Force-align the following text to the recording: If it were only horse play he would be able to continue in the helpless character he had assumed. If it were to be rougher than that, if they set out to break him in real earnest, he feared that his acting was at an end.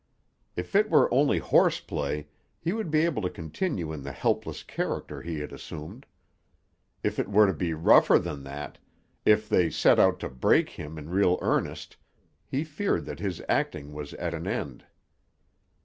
If 0.55 0.75
it 0.75 0.89
were 0.89 1.13
only 1.13 1.37
horse 1.37 1.79
play 1.79 2.25
he 2.59 2.73
would 2.73 2.89
be 2.89 3.05
able 3.05 3.21
to 3.21 3.29
continue 3.29 3.93
in 3.93 4.01
the 4.01 4.11
helpless 4.13 4.63
character 4.63 5.21
he 5.21 5.37
had 5.37 5.53
assumed. 5.53 6.07
If 7.03 7.19
it 7.19 7.29
were 7.29 7.45
to 7.45 7.53
be 7.53 7.75
rougher 7.75 8.17
than 8.17 8.43
that, 8.45 8.79
if 9.25 9.47
they 9.47 9.69
set 9.69 9.99
out 9.99 10.19
to 10.21 10.27
break 10.29 10.69
him 10.71 10.97
in 10.97 11.11
real 11.11 11.37
earnest, 11.43 11.97
he 12.47 12.63
feared 12.63 13.05
that 13.05 13.19
his 13.19 13.43
acting 13.47 13.93
was 13.93 14.15
at 14.15 14.33
an 14.33 14.47
end. 14.47 14.85